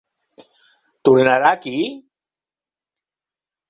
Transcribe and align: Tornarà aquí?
Tornarà 1.09 1.53
aquí? 1.59 1.77